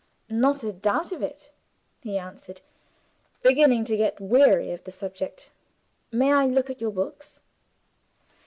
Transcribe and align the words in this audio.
"Not 0.31 0.63
a 0.63 0.71
doubt 0.73 1.11
of 1.11 1.21
it," 1.21 1.51
he 1.99 2.17
answered, 2.17 2.61
beginning 3.43 3.85
to 3.85 3.95
get 3.95 4.19
weary 4.19 4.71
of 4.71 4.83
the 4.83 4.89
subject. 4.89 5.51
"May 6.11 6.33
I 6.33 6.47
look 6.47 6.71
at 6.71 6.81
your 6.81 6.89
books?" 6.89 7.39